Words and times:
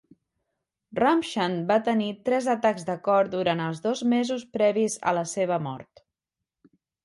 Ramchand 0.99 1.67
va 1.71 1.77
tenir 1.89 2.07
tres 2.31 2.49
atacs 2.55 2.87
de 2.89 2.97
cor 3.09 3.31
durant 3.35 3.63
els 3.69 3.85
dos 3.87 4.03
mesos 4.17 4.49
previs 4.59 4.99
a 5.11 5.15
la 5.21 5.29
seva 5.37 5.63
mort. 5.71 6.07